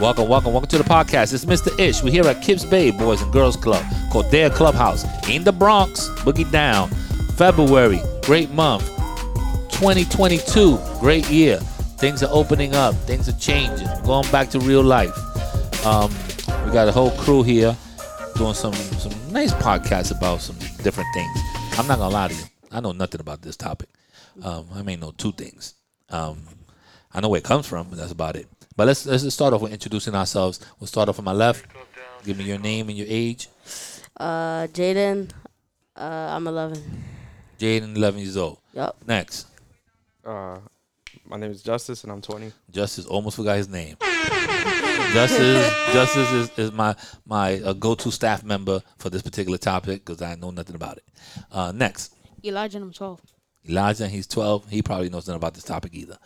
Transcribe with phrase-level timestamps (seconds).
[0.00, 1.34] Welcome, welcome, welcome to the podcast.
[1.34, 1.78] It's Mr.
[1.78, 2.02] Ish.
[2.02, 6.08] We're here at Kips Bay Boys and Girls Club called Their Clubhouse in the Bronx.
[6.20, 6.88] Boogie down.
[7.36, 8.88] February, great month.
[9.72, 11.58] 2022, great year.
[11.98, 12.94] Things are opening up.
[13.06, 13.88] Things are changing.
[14.02, 15.14] Going back to real life.
[15.84, 16.10] Um,
[16.64, 17.76] we got a whole crew here
[18.36, 21.38] doing some some nice podcasts about some different things.
[21.78, 22.44] I'm not gonna lie to you.
[22.72, 23.90] I know nothing about this topic.
[24.42, 25.74] Um, I may know two things.
[26.08, 26.38] Um,
[27.12, 28.48] I know where it comes from, but that's about it.
[28.80, 30.58] But let's let's start off with introducing ourselves.
[30.80, 31.66] We'll start off on my left.
[32.24, 33.50] Give me your name and your age.
[34.16, 35.30] Uh, Jaden,
[35.94, 36.82] uh, I'm 11.
[37.58, 38.56] Jaden, 11 years old.
[38.72, 38.96] Yup.
[39.06, 39.48] Next,
[40.24, 40.60] Uh,
[41.26, 42.52] my name is Justice, and I'm 20.
[42.70, 43.98] Justice almost forgot his name.
[45.12, 50.22] Justice Justice is, is my my uh, go-to staff member for this particular topic because
[50.22, 51.04] I know nothing about it.
[51.52, 53.20] Uh, next, Elijah, I'm 12.
[53.68, 54.70] Elijah, he's 12.
[54.70, 56.16] He probably knows nothing about this topic either.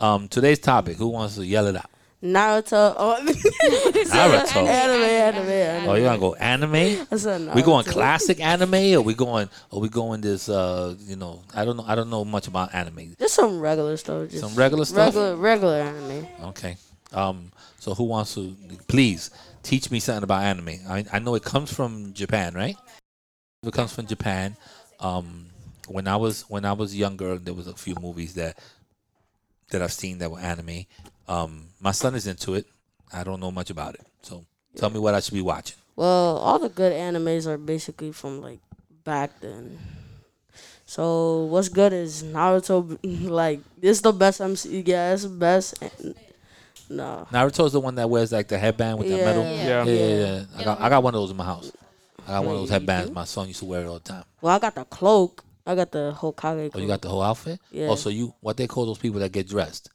[0.00, 1.88] Um, today's topic, who wants to yell it out?
[2.22, 2.94] Naruto.
[2.98, 4.66] Oh, Naruto.
[4.66, 5.88] anime, anime, anime.
[5.88, 7.06] Oh, you want to go anime?
[7.10, 10.48] I said We going classic anime, or we going, or we going this?
[10.50, 11.84] Uh, you know, I don't know.
[11.86, 13.14] I don't know much about anime.
[13.18, 14.28] Just some regular stuff.
[14.28, 15.14] Just Some regular stuff?
[15.14, 16.26] Regular, regular anime.
[16.48, 16.76] Okay.
[17.12, 17.52] Um.
[17.78, 18.54] So who wants to?
[18.86, 19.30] Please
[19.62, 20.78] teach me something about anime.
[20.88, 22.76] I I know it comes from Japan, right?
[23.62, 24.56] It comes from Japan.
[25.00, 25.46] Um.
[25.88, 28.58] When I was when I was younger, there was a few movies that
[29.70, 30.84] that I've seen that were anime.
[31.28, 31.66] Um.
[31.80, 32.66] My son is into it.
[33.12, 34.06] I don't know much about it.
[34.22, 34.44] So
[34.76, 35.76] tell me what I should be watching.
[35.96, 38.60] Well, all the good animes are basically from like
[39.04, 39.78] back then.
[40.86, 42.98] So what's good is Naruto.
[43.30, 44.82] Like this is the best MC.
[44.84, 45.82] Yeah, it's the best.
[46.88, 47.26] No.
[47.30, 49.24] Naruto's the one that wears like the headband with the Yeah.
[49.24, 49.42] metal.
[49.44, 49.84] Yeah.
[49.84, 50.44] Yeah, yeah, yeah.
[50.58, 51.70] I got I got one of those in my house.
[52.26, 53.12] I got one of those headbands.
[53.12, 54.24] My son used to wear it all the time.
[54.40, 55.44] Well, I got the cloak.
[55.70, 56.70] I got the Hokage.
[56.74, 57.60] Oh, you got the whole outfit?
[57.70, 57.88] Yeah.
[57.88, 59.90] Oh, so you what they call those people that get dressed?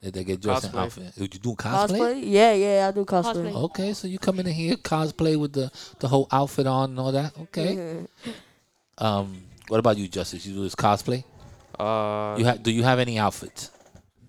[0.00, 0.84] They, they get dressed in Cosplay.
[0.84, 1.12] outfit.
[1.16, 1.88] You do cosplay?
[1.88, 2.22] cosplay.
[2.24, 3.34] Yeah, yeah, I do cosplay.
[3.34, 3.64] Cosplay.
[3.64, 7.12] Okay, so you come in here cosplay with the the whole outfit on and all
[7.12, 7.36] that.
[7.38, 7.74] Okay.
[7.74, 9.04] Mm-hmm.
[9.04, 10.46] Um, what about you, Justice?
[10.46, 11.24] You do this cosplay?
[11.78, 12.62] Uh, You have?
[12.62, 13.70] Do you have any outfits?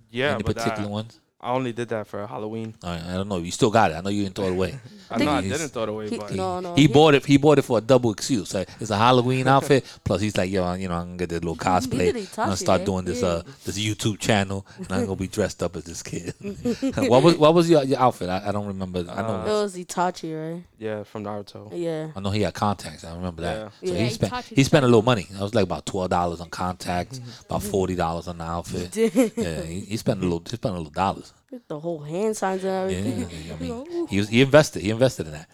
[0.09, 1.19] yeah, any but particular I, ones?
[1.40, 2.74] I only did that for Halloween.
[2.84, 3.38] All right, I don't know.
[3.38, 3.94] You still got it.
[3.94, 4.80] I know you didn't throw it away.
[5.12, 6.74] I know I he's- didn't throw it away, He- but no, no.
[6.74, 7.24] he bought it.
[7.25, 8.56] He bought it for a double excuse.
[8.56, 9.86] Like, it's a Halloween outfit.
[10.03, 12.12] Plus, he's like, yo, you know, I'm gonna get this little cosplay.
[12.12, 13.28] did I'm gonna start doing this Yeah.
[13.28, 16.34] uh this YouTube channel, and I'm gonna be dressed up as this kid.
[17.08, 18.30] what was what was your, your outfit?
[18.30, 19.06] I, I don't remember.
[19.08, 19.42] I know.
[19.46, 20.64] It was Itachi, right?
[20.80, 21.70] yeah, from Naruto.
[21.72, 22.08] Yeah.
[22.16, 23.03] I know he had contacts.
[23.06, 23.72] I remember that.
[23.81, 23.90] Yeah.
[23.90, 25.28] So Yeah, he spent Itachi he spent a little money.
[25.34, 28.96] That was like about twelve dollars on contacts, about forty dollars on the outfit.
[29.38, 30.40] Yeah, he, he spent a little.
[30.44, 31.26] He spent a little dollars.
[31.68, 33.52] The whole hand signs and Yeah, everything.
[33.52, 34.81] I mean, he was, he invested.
[34.81, 35.50] He invested in that.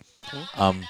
[0.55, 0.83] Um,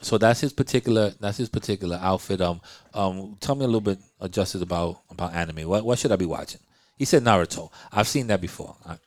[0.00, 1.12] so that's his particular.
[1.20, 2.40] That's his particular outfit.
[2.40, 2.60] Um,
[2.92, 5.68] um, tell me a little bit, uh, Justice, about about anime.
[5.68, 6.60] What what should I be watching?
[6.96, 7.70] He said Naruto.
[7.92, 8.76] I've seen that before.
[8.86, 8.98] I,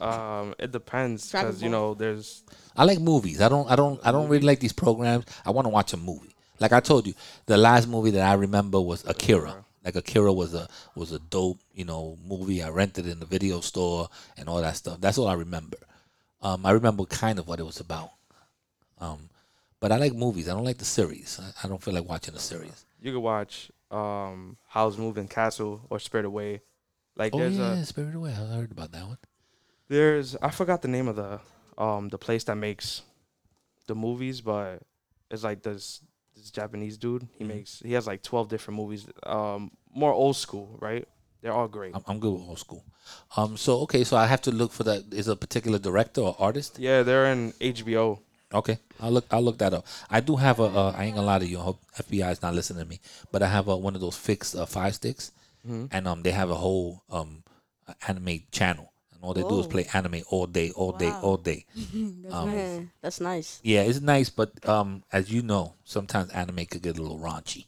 [0.00, 2.42] Um, it depends because you know there's
[2.76, 3.40] I like movies.
[3.40, 3.70] I don't.
[3.70, 4.00] I don't.
[4.04, 5.24] I don't really like these programs.
[5.44, 6.34] I want to watch a movie.
[6.58, 7.14] Like I told you,
[7.46, 9.64] the last movie that I remember was Akira.
[9.84, 12.62] Like Akira was a was a dope, you know, movie.
[12.62, 15.00] I rented in the video store and all that stuff.
[15.00, 15.78] That's all I remember.
[16.42, 18.10] Um, I remember kind of what it was about.
[18.98, 19.30] Um,
[19.80, 20.48] but I like movies.
[20.48, 21.40] I don't like the series.
[21.42, 22.84] I, I don't feel like watching a series.
[23.00, 26.60] you could watch um Howl's Moving Castle or Spirit Away.
[27.16, 28.30] Like Oh there's yeah, a Spirit Away.
[28.32, 29.18] I heard about that one.
[29.88, 31.40] there's I forgot the name of the
[31.78, 33.02] um the place that makes
[33.86, 34.82] the movies, but
[35.30, 36.00] it's like this
[36.40, 37.28] this Japanese dude.
[37.38, 37.48] He Mhm.
[37.48, 39.06] makes he has like twelve different movies.
[39.24, 41.06] Um, more old school, right?
[41.42, 41.94] They're all great.
[41.94, 42.84] I'm, I'm good with old school.
[43.36, 45.04] Um, so okay, so I have to look for that.
[45.12, 46.78] Is a particular director or artist?
[46.78, 48.20] Yeah, they're in HBO.
[48.52, 49.26] Okay, I'll look.
[49.30, 49.86] I'll look that up.
[50.10, 50.64] I do have a.
[50.64, 51.58] Uh, I ain't gonna lie to you.
[51.60, 53.00] I hope FBI is not listening to me.
[53.32, 55.30] But I have a, one of those fixed uh, fire sticks,
[55.66, 55.88] Mhm.
[55.92, 57.42] and um, they have a whole um,
[58.08, 59.70] anime channel, and all they do is Oh.
[59.70, 61.20] play anime all day, all day, Wow.
[61.20, 61.66] all day.
[62.22, 62.80] That's Um, nice.
[62.80, 63.60] Man, that's nice.
[63.62, 67.66] Yeah, it's nice, but um, as you know, sometimes anime could get a little raunchy,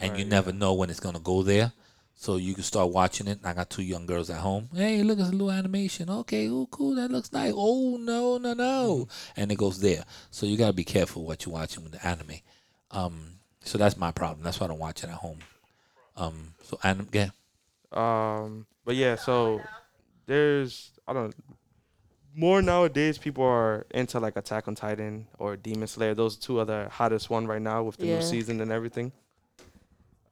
[0.00, 1.72] and you Right, never know when it's gonna go there.
[2.14, 3.40] So you can start watching it.
[3.44, 4.68] I got two young girls at home.
[4.72, 6.08] Hey, look, it's a little animation.
[6.08, 6.94] Okay, oh, cool.
[6.94, 7.52] That looks nice.
[7.54, 10.04] Oh no, no, no, and it goes there.
[10.30, 12.36] So you gotta be careful what you're watching with the anime.
[12.90, 14.44] Um, so that's my problem.
[14.44, 15.38] That's why I don't watch it at home.
[16.16, 17.30] Um, so anime, yeah.
[17.90, 19.60] Um, but yeah, so
[20.32, 21.34] there's I don't
[22.34, 26.14] more nowadays people are into like Attack on Titan or Demon Slayer.
[26.14, 28.16] Those two are the hottest one right now with the Yeah.
[28.16, 29.12] new season and everything.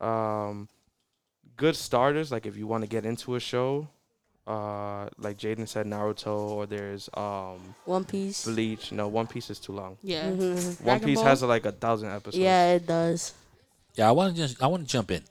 [0.00, 0.68] Um,
[1.58, 3.86] good starters like if you want to get into a show,
[4.46, 8.46] uh, like Jaden said, Naruto or there's um One Piece.
[8.46, 8.92] Bleach.
[8.92, 9.98] No, One Piece is too long.
[10.02, 10.30] Yeah.
[10.30, 10.54] Mhm.
[10.80, 11.24] One Dragon Piece Ball?
[11.26, 12.38] has like a thousand episodes.
[12.38, 13.34] Yeah, it does.
[13.96, 15.22] Yeah, I want to just I want to jump in.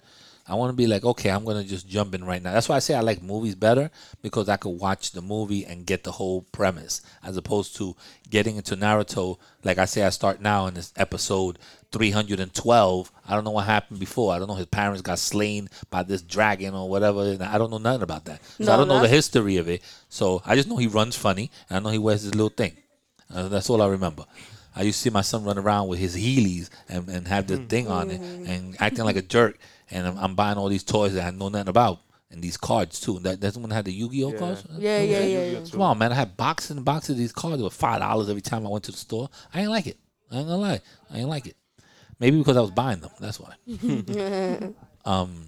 [0.50, 2.52] I want to be like, okay, I'm gonna just jump in right now.
[2.54, 3.92] That's why I say I like movies better
[4.24, 7.96] because I could watch the movie and get the whole premise, as opposed to
[8.30, 9.38] getting into Naruto.
[9.64, 11.60] Like I say, I start now in this episode
[11.92, 13.12] 312.
[13.28, 14.34] I don't know what happened before.
[14.34, 17.22] I don't know his parents got slain by this dragon or whatever.
[17.24, 18.42] And I don't know nothing about that.
[18.58, 19.82] So No, I don't know the history of it.
[20.10, 22.74] So I just know he runs funny, and I know he wears his little thing.
[23.34, 24.26] Uh, that's all I remember.
[24.76, 27.58] I used to see my son run around with his Heelys and, and have the
[27.58, 29.58] thing on it and acting like a jerk.
[29.92, 32.00] And I'm, I'm buying all these toys that I know nothing about
[32.32, 33.20] and these cards too.
[33.20, 34.38] That that's when I had the Yu-Gi-Oh Yeah.
[34.38, 34.64] cards.
[34.78, 35.44] Yeah, yeah, yeah.
[35.46, 35.60] yeah.
[35.72, 36.12] Come on, man!
[36.12, 37.58] I had boxes and boxes of these cards.
[37.58, 39.30] They were five dollars every time I went to the store.
[39.54, 39.98] I ain't like it.
[40.32, 40.82] I ain't gonna lie.
[41.12, 41.56] I ain't like it.
[42.20, 43.10] Maybe because I was buying them.
[43.20, 43.54] That's why.
[45.06, 45.46] um.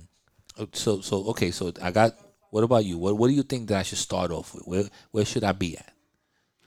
[0.74, 1.52] So so okay.
[1.52, 2.16] So I got.
[2.50, 2.98] What about you?
[2.98, 4.64] What What do you think that I should start off with?
[4.68, 5.94] Where Where should I be at?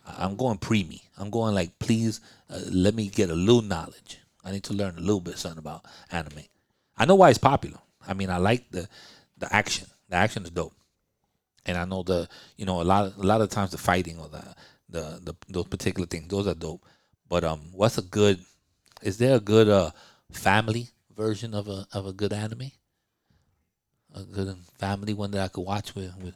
[0.06, 1.02] I- I'm going preemie.
[1.18, 4.18] I'm going like, please uh, let me get a little knowledge.
[4.44, 6.42] I need to learn a little bit something about anime.
[6.96, 7.78] I know why it's popular.
[8.06, 8.88] I mean, I like the
[9.38, 9.86] the action.
[10.08, 10.74] The action is dope,
[11.66, 14.18] and I know the you know a lot of, a lot of times the fighting
[14.18, 14.44] or the
[14.88, 16.84] the, the those particular things those are dope.
[17.28, 18.38] But um, what's a good?
[19.02, 19.90] Is there a good uh
[20.30, 22.70] family version of a of a good anime?
[24.14, 26.34] A good family one that I could watch with with,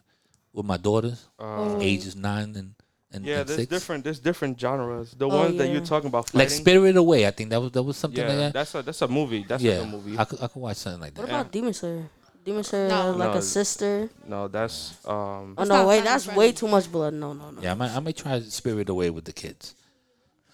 [0.52, 2.74] with my daughters, Uh, ages nine and
[3.12, 3.70] and, yeah, and there's six.
[3.70, 4.04] different.
[4.04, 5.12] There's different genres.
[5.12, 7.26] The Oh, ones that you're talking about, fighting, like Spirited Away.
[7.26, 8.52] I think that was that was something Yeah, like that.
[8.52, 9.44] that's a that's a movie.
[9.48, 10.18] That's yeah, like a movie.
[10.18, 11.22] I could I could watch something like that.
[11.22, 11.40] What that.
[11.40, 12.10] about Demon Slayer?
[12.44, 13.10] Demon Slayer No.
[13.12, 13.38] like No.
[13.38, 14.10] a sister.
[14.26, 15.54] no, that's um.
[15.58, 16.38] Oh no, wait, that's friendly.
[16.48, 17.14] way too much blood.
[17.14, 17.62] No, no, no.
[17.62, 19.74] Yeah, I might I might try Spirited Away with the kids.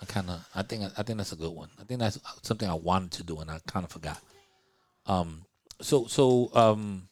[0.00, 1.70] I kind of I think I think that's a good one.
[1.80, 4.20] I think that's something I wanted to do and I kind of forgot.
[5.06, 5.44] Um,
[5.80, 7.08] so so um,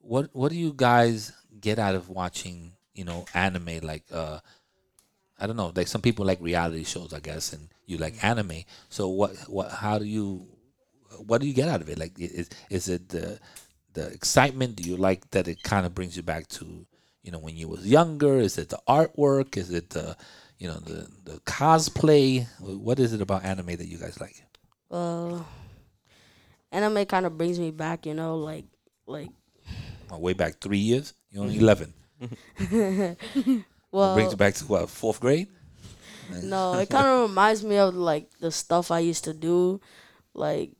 [0.00, 4.38] what what do you guys get out of watching you know anime like uh
[5.40, 8.60] I don't know like some people like reality shows I guess and you like anime.
[8.90, 10.46] So what what how do you
[11.26, 11.98] what do you get out of it?
[11.98, 13.40] Like is is it the
[13.94, 14.76] the excitement?
[14.76, 16.86] Do you like that it kind of brings you back to
[17.22, 18.36] you know when you was younger?
[18.36, 19.56] Is it the artwork?
[19.56, 20.14] Is it the
[20.58, 22.46] you know the the cosplay?
[22.60, 24.44] What is it about anime that you guys like?
[24.90, 25.40] Uh,
[26.70, 28.04] anime kind of brings me back.
[28.04, 28.66] You know, like
[29.06, 29.30] like
[30.10, 31.14] Well, way back three years.
[31.30, 31.94] You're only eleven.
[33.90, 35.48] well, brings you back to what fourth grade?
[36.44, 39.80] No, it kind of reminds me of like the stuff I used to do,
[40.32, 40.70] like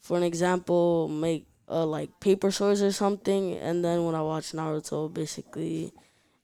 [0.00, 4.52] for an example, make uh like paper swords or something, and then when I watch
[4.52, 5.92] Naruto, basically,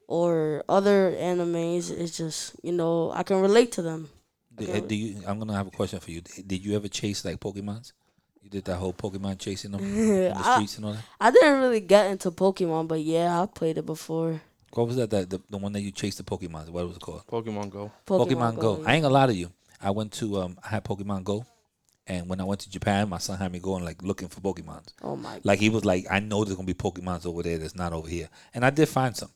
[0.08, 4.08] or other animes, it's just you know I can relate to them.
[4.56, 5.22] Do, uh, do you?
[5.26, 6.20] I'm gonna have a question for you.
[6.20, 7.92] Did you ever chase like Pokemons?
[8.42, 11.04] You did that whole Pokemon chasing them in the I- streets and all that.
[11.20, 14.40] I didn't really get into Pokemon, but yeah, I played it before.
[14.72, 15.10] What was that?
[15.10, 16.68] The, the, the one that you chased the Pokemons.
[16.70, 17.26] What was it called?
[17.26, 17.90] Pokemon Go.
[18.06, 18.78] Pokemon, Go.
[18.80, 18.88] yeah.
[18.88, 19.50] I ain't gonna lie to you.
[19.82, 21.44] I went to um I had Pokemon Go,
[22.06, 24.92] and when I went to Japan, my son had me going like looking for Pokemons.
[25.02, 25.40] Oh my!
[25.42, 28.08] Like he was like, I know there's gonna be Pokemons over there that's not over
[28.08, 29.30] here, and I did find some.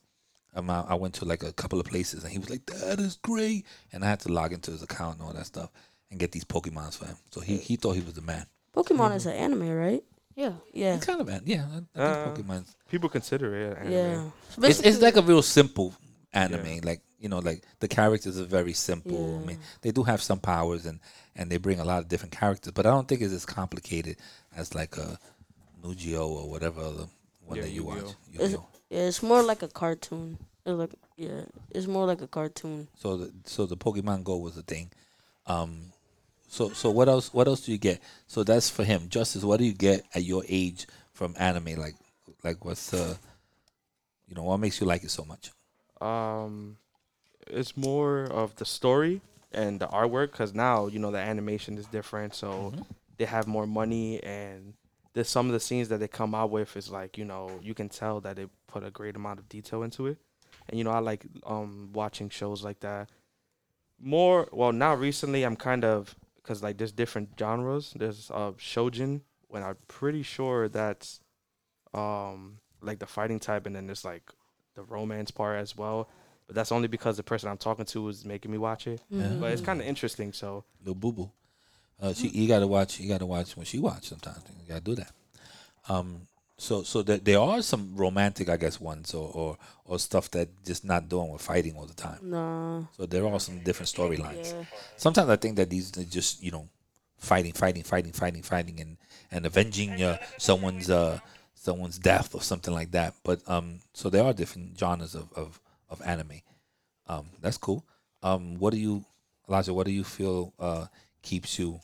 [0.57, 3.01] Um, I, I went to like a couple of places, and he was like, "That
[3.01, 5.71] is great," and I had to log into his account and all that stuff
[6.13, 7.17] and get these Pokemons for him.
[7.33, 8.47] So he he thought he was the man.
[8.75, 10.03] Pokemon is an anime, right?
[10.37, 10.53] Yeah.
[10.73, 11.65] Yeah, Kind of man, yeah.
[11.97, 12.65] I, I Uh, think Pokemon.
[12.91, 13.93] People consider it anime.
[13.93, 14.31] yeah.
[14.69, 15.95] It's it's like a real simple
[16.33, 16.67] anime.
[16.67, 16.81] Yeah.
[16.83, 19.41] Like you know, like the characters are very simple.
[19.43, 20.99] I mean, they do have some powers and
[21.37, 24.17] and they bring a lot of different characters, but I don't think it's as complicated
[24.57, 25.19] as like a
[25.85, 27.07] Yu-Gi-Oh or whatever other
[27.47, 27.97] one Yeah, that you watch.
[27.99, 28.17] Yu-Gi-Oh.
[28.33, 28.67] It's, Yu-Gi-Oh.
[28.91, 30.39] yeah, it's more like a cartoon.
[30.67, 32.89] It's like yeah, it's more like a cartoon.
[32.99, 34.91] So the so the Pokemon Go was a thing.
[35.47, 35.93] Um,
[36.55, 38.01] so so what else what else do you get?
[38.27, 39.09] So that's for him.
[39.09, 41.75] Justice, what do you get at your age from anime?
[41.77, 41.97] Like
[42.45, 43.19] like what's the
[44.29, 45.51] you know what makes you like it so much?
[46.01, 46.77] Um,
[47.47, 49.21] it's more of the story
[49.53, 52.87] and the artwork because now you know the animation is different, so Mhm.
[53.19, 54.75] they have more money and
[55.13, 57.75] there's some of the scenes that they come out with is like you know you
[57.75, 60.19] can tell that they put a great amount of detail into it,
[60.69, 63.11] and you know I like um watching shows like that.
[64.01, 66.15] More well now recently I'm kind of
[66.45, 67.93] because like there's different genres.
[67.97, 71.21] There's uh shojin when I'm pretty sure that's
[71.93, 74.31] um like the fighting type, and then there's like
[74.75, 76.09] the romance part as well.
[76.47, 79.01] But that's only because the person I'm talking to is making me watch it.
[79.11, 80.33] But it's kind of interesting.
[80.33, 81.31] So Little boo boo.
[82.01, 84.43] Uh, she you gotta watch you gotta watch when she watch sometimes.
[84.63, 85.13] You gotta do that.
[85.89, 86.29] Um
[86.65, 90.49] so so there, there are some romantic I guess ones or, or or stuff that
[90.65, 92.19] just not doing with fighting all the time.
[92.23, 92.83] Nah.
[92.97, 94.53] So there are some different storylines.
[94.53, 94.65] Yeah.
[94.97, 96.69] sometimes I think that these are just you know
[97.19, 98.97] fighting, fighting, fighting, fighting, fighting, and
[99.31, 101.19] and avenging uh, someone's uh,
[101.55, 103.15] someone's death or something like that.
[103.25, 106.41] But um, so there are different genres of of, of anime.
[107.07, 107.85] Um, that's cool.
[108.23, 109.05] Um, what do you,
[109.49, 109.75] Elijah?
[109.75, 110.87] What do you feel uh,
[111.23, 111.81] keeps you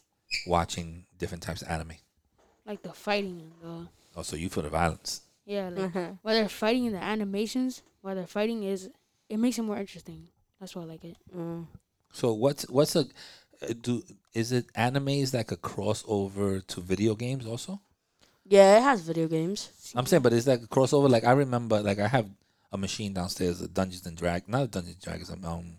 [0.47, 1.95] watching different types of anime?
[2.67, 5.23] Like the fighting and the Oh, so you for the violence?
[5.47, 6.19] Yeah, like Mhm.
[6.23, 8.91] while they're fighting in the animations, while they're fighting is
[9.29, 10.29] it makes it more interesting.
[10.59, 11.17] That's why I like it.
[11.35, 11.67] Mm.
[12.13, 13.01] So what's what's a
[13.63, 14.03] uh, do
[14.35, 17.81] is it animes that could cross over to video games also?
[18.45, 19.71] Yeah, it has video games.
[19.95, 21.09] I'm saying, but is that a crossover?
[21.09, 22.29] Like I remember, like I have
[22.73, 25.77] a machine downstairs, a Dungeons and Dragons, not a Dungeons and Dragons, um,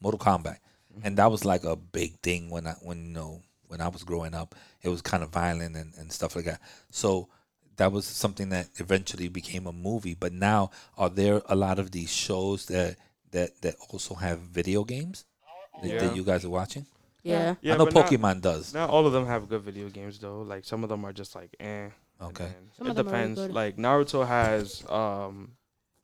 [0.00, 0.58] Mortal Kombat,
[1.02, 4.04] and that was like a big thing when I when you know when I was
[4.04, 4.54] growing up.
[4.82, 6.60] It was kind of violent and, and stuff like that.
[6.90, 7.28] So
[7.76, 10.14] that was something that eventually became a movie.
[10.14, 12.96] But now, are there a lot of these shows that
[13.32, 15.24] that that also have video games
[15.82, 15.98] that, Yeah.
[16.06, 16.86] that you guys are watching?
[17.22, 17.54] Yeah.
[17.62, 18.74] Yeah, I know but not- Pokemon does.
[18.74, 20.42] Not all of them have good video games though.
[20.42, 21.64] Like some of them are just like eh.
[21.84, 22.52] and Okay.
[22.78, 23.40] Some it of really depends.
[23.40, 25.52] Like Naruto has um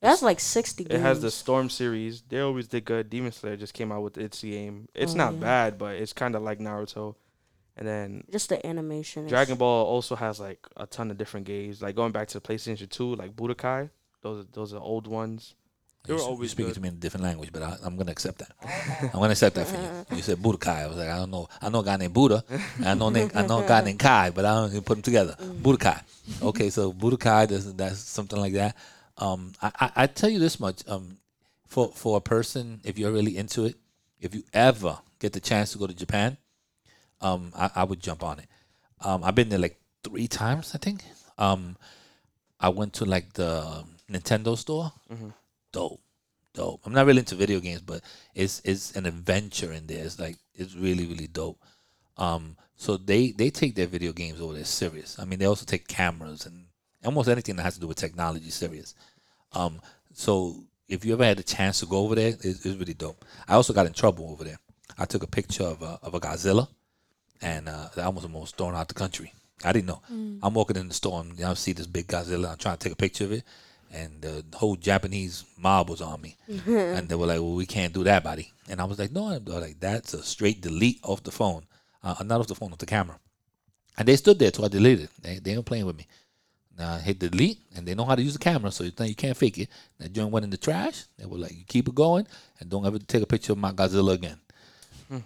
[0.03, 0.99] It has like 60 games.
[0.99, 2.23] it has the Storm series.
[2.23, 3.11] They always did good.
[3.11, 4.89] Demon Slayer just came out with its game.
[4.95, 5.41] It's Oh, not yeah.
[5.41, 7.15] bad, but it's kind of like Naruto.
[7.81, 9.25] And then Just the animation.
[9.25, 11.81] is- Dragon Ball also has like a ton of different games.
[11.83, 13.91] Like going back to the PlayStation 2, like Budokai.
[14.23, 15.55] Those are, those are old ones.
[16.05, 16.75] They You were always speaking good.
[16.75, 18.53] to me in a different language, but I, I'm gonna accept that.
[19.15, 19.89] I'm gonna accept that for you.
[20.17, 20.85] You said Budokai.
[20.85, 21.49] I was like, I don't know.
[21.61, 22.45] I know a guy named Buddha.
[22.77, 24.95] and I know na- I know a guy named Kai, but I don't even put
[24.97, 25.37] them together.
[25.41, 26.03] Budokai.
[26.43, 27.49] Okay, so Budokai.
[27.49, 28.77] That's, that's something like that.
[29.19, 30.87] Um, I, I I tell you this much.
[30.89, 31.17] Um,
[31.67, 33.77] for for a person, if you're really into it,
[34.21, 36.37] if you ever get the chance to go to Japan,
[37.21, 38.47] um, I, I would jump on it.
[39.05, 41.05] Um, I've been there like three times, I think.
[41.39, 41.77] Um,
[42.59, 44.93] I went to like the Nintendo store.
[45.73, 46.01] Dope,
[46.53, 46.81] dope.
[46.85, 48.03] I'm not really into video games, but
[48.35, 50.05] it's it's an adventure in there.
[50.05, 51.59] It's like it's really really dope.
[52.17, 55.19] Um, so they they take their video games over there serious.
[55.19, 56.67] I mean, they also take cameras and
[57.05, 58.95] almost anything that has to do with technology serious.
[59.53, 59.81] Um,
[60.13, 63.25] so if you ever had a chance to go over there, it's, it's really dope.
[63.49, 64.59] I also got in trouble over there.
[64.99, 66.69] I took a picture of a, of a Godzilla,
[67.43, 69.33] and uh, I almost almost thrown out the country.
[69.65, 70.01] I didn't know.
[70.43, 72.51] I'm walking in the store and I see this big Godzilla.
[72.53, 73.45] I'm trying to take a picture of it,
[73.93, 76.37] and the whole Japanese mob was on me,
[76.97, 79.39] and they were like, "Well, we can't do that, buddy." And I was like, "No,"
[79.39, 81.65] they're like that's a straight delete off the phone,
[82.03, 83.19] uh, not off the phone, off the camera.
[83.99, 85.05] And they stood there till I deleted.
[85.05, 85.11] it.
[85.23, 86.07] They they ain't playing with me.
[86.79, 89.11] Now I hit delete, and they know how to use the camera, so you think
[89.11, 89.69] you can't fake it.
[89.99, 91.05] That joint went in the trash.
[91.19, 92.27] They were like, "You keep it going,
[92.61, 94.39] and don't ever take a picture of my Godzilla again."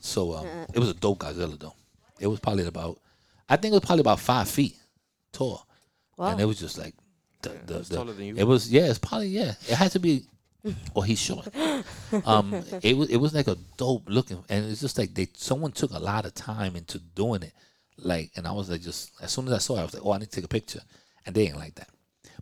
[0.00, 1.74] So um, it was a dope Godzilla though.
[2.20, 3.00] It was probably about,
[3.48, 4.76] I think it was probably about five feet
[5.32, 5.66] tall,
[6.16, 6.28] Wow.
[6.28, 6.94] and it was just like
[7.42, 8.34] the the, it's the- taller than you.
[8.36, 9.54] it was yeah, it's probably yeah.
[9.68, 10.24] It had to be.
[10.96, 11.46] Oh, he's short.
[12.24, 15.72] Um, it was it was like a dope looking, and it's just like they someone
[15.72, 17.52] took a lot of time into doing it.
[17.98, 20.06] Like, and I was like, just as soon as I saw it, I was like,
[20.06, 20.80] oh, I need to take a picture,
[21.26, 21.88] and they ain't like that.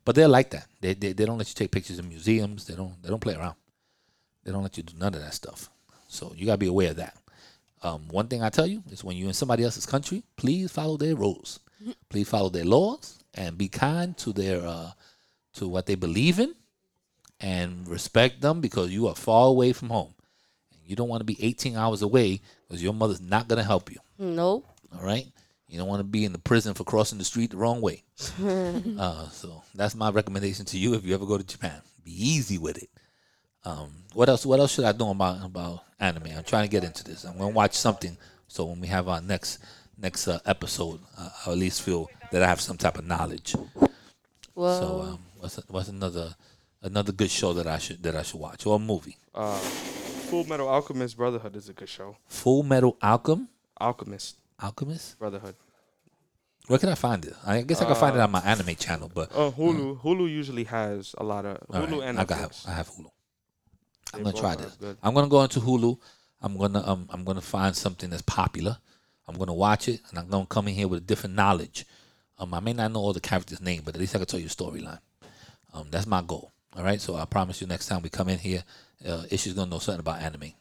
[0.05, 0.67] But they're like that.
[0.83, 2.67] They, they they don't let you take pictures in museums.
[2.67, 3.55] They don't they don't play around.
[4.45, 5.71] They don't let you do none of that stuff.
[6.07, 7.17] So you gotta be aware of that.
[7.83, 10.97] Um, one thing I tell you is when you're in somebody else's country, please follow
[10.97, 11.61] their rules.
[12.09, 14.93] Please follow their laws and be kind to their uh,
[15.55, 16.55] to what they believe in,
[17.41, 20.15] and respect them because you are far away from home.
[20.85, 23.99] You don't want to be 18 hours away because your mother's not gonna help you.
[24.17, 24.65] Nope.
[24.95, 25.27] All right.
[25.67, 28.05] You don't want to be in the prison for crossing the street the wrong way.
[28.45, 31.81] uh, so that's my recommendation to you if you ever go to Japan.
[32.05, 32.91] Be easy with it.
[33.65, 34.45] Um, what else?
[34.45, 36.29] What else should I know about about anime?
[36.37, 37.25] I'm trying to get into this.
[37.25, 38.17] I'm gonna watch something.
[38.49, 39.59] So when we have our next
[39.97, 43.55] next uh, episode, uh, I'll at least feel that I have some type of knowledge.
[44.55, 46.35] Well, So um, what's what's another
[46.83, 49.17] another good show that I should that I should watch or a movie?
[49.35, 52.17] Uh, Full Metal Alchemist Brotherhood is a good show.
[52.27, 53.49] Full Metal Alchem
[53.81, 55.19] Alchemist Alchemist.
[55.19, 55.55] Brotherhood.
[56.69, 57.35] Where can I find it?
[57.45, 60.01] I guess I can find it on my anime channel, but Oh, Hulu.
[60.01, 63.11] Hulu usually has a lot of All Hulu right, and I got I have Hulu.
[64.15, 64.75] I'm gonna try this.
[64.75, 64.97] good.
[65.03, 65.99] I'm gonna go into Hulu.
[66.41, 68.77] I'm gonna um I'm gonna find something that's popular.
[69.29, 71.87] I'm gonna watch it, and I'm gonna come in here with a different knowledge.
[72.39, 74.41] Um, I may not know all the characters' name, but at least I can tell
[74.41, 74.99] you a storyline.
[75.73, 76.51] Um, that's my goal.
[76.77, 78.65] All right, so I promise you, next time we come in here,
[79.07, 80.53] uh, Ish's gonna know something about anime.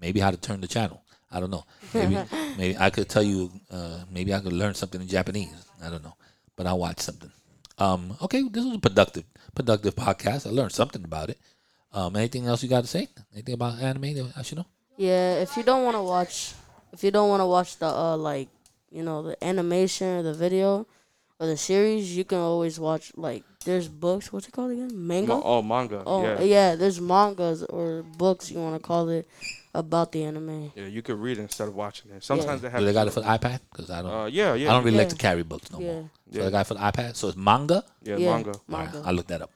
[0.00, 1.02] Maybe how to turn the channel.
[1.30, 1.64] I don't know.
[1.94, 2.18] Maybe
[2.58, 3.50] maybe I could tell you.
[3.70, 5.54] Uh, maybe I could learn something in Japanese.
[5.82, 6.16] I don't know,
[6.56, 7.30] but I'll watch something.
[7.78, 9.24] Um, okay, this was a productive
[9.54, 10.46] productive podcast.
[10.46, 11.38] I learned something about it.
[11.92, 13.08] Um, anything else you got to say?
[13.32, 14.66] Anything about anime that I should know?
[14.96, 16.52] yeah, if you don't want to watch,
[16.92, 18.48] if you don't want to watch the uh like,
[18.90, 20.86] you know, the animation or the video
[21.40, 24.32] or the series, you can always watch like there's books.
[24.32, 24.90] What's it called again?
[24.92, 25.34] Manga.
[25.36, 26.02] Ma- oh, manga.
[26.04, 26.40] Oh yeah.
[26.42, 26.74] yeah.
[26.74, 29.28] there's mangas or books you want to call it
[29.74, 30.72] about the anime.
[30.74, 32.24] Yeah, you could read it instead of watching it.
[32.24, 32.80] Sometimes they have.
[32.80, 33.60] Do they got it for the iPad?
[33.70, 34.10] Because I don't.
[34.12, 34.70] Uh, yeah, yeah.
[34.70, 35.86] I don't really like to carry books no Yeah.
[35.92, 36.10] more.
[36.32, 36.44] So Yeah.
[36.46, 37.14] they got it for the iPad.
[37.16, 37.84] So it's manga.
[38.02, 38.50] yeah, Yeah, manga.
[38.50, 39.02] All right, manga.
[39.06, 39.50] I'll look that up.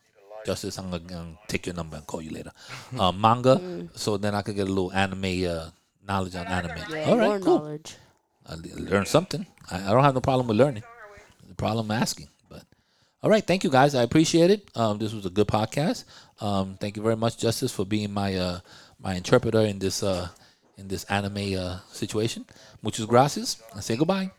[0.46, 2.52] Justice, I'm gonna um, take your number and call you later.
[2.98, 3.56] Uh, manga.
[3.56, 3.88] Mm.
[3.96, 5.70] So then I could get a little anime uh,
[6.06, 6.78] knowledge on anime.
[6.90, 7.58] Yeah, All more right, cool.
[7.58, 7.96] knowledge.
[8.46, 9.46] I le- learn something.
[9.70, 10.82] I, I don't have no problem with learning.
[11.48, 12.28] The problem asking.
[12.48, 12.64] But
[13.22, 13.94] All right, thank you guys.
[13.94, 14.68] I appreciate it.
[14.74, 16.04] Um, this was a good podcast.
[16.40, 18.60] Um, thank you very much, Justice, for being my uh,
[18.98, 20.28] my interpreter in this uh,
[20.76, 22.44] in this anime uh, situation.
[22.82, 23.62] Muchas gracias.
[23.76, 24.30] I say goodbye.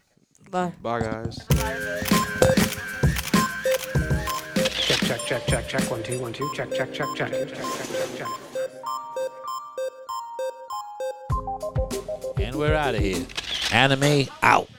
[0.52, 0.74] Bye.
[0.82, 2.70] Bye, guys.
[5.06, 5.92] Check, check, check, check.
[5.92, 6.50] One, two, one, two.
[6.56, 7.30] Check, check, check, check.
[7.32, 8.28] Check, check, check, check.
[12.38, 13.26] And we're out of here.
[13.72, 14.70] Anime out.